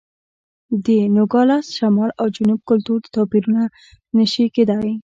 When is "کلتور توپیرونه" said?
2.69-3.63